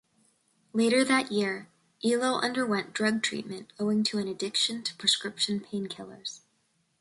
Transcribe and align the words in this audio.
Later 0.73 1.03
that 1.05 1.31
year, 1.31 1.69
Ehlo 2.03 2.41
underwent 2.41 2.91
drug 2.91 3.21
treatment 3.21 3.71
owing 3.79 4.01
to 4.05 4.17
an 4.17 4.27
addiction 4.27 4.81
to 4.85 4.95
prescription 4.95 5.59
painkillers. 5.59 6.39